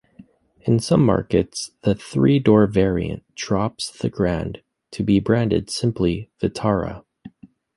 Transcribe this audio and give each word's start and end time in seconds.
In 0.61 0.79
some 0.79 1.05
markets 1.05 1.73
the 1.83 1.93
three-door 1.93 2.65
variant 2.65 3.23
drops 3.35 3.91
the 3.95 4.09
"Grand" 4.09 4.63
to 4.93 5.03
be 5.03 5.19
branded 5.19 5.69
simply 5.69 6.31
"Vitara". 6.41 7.03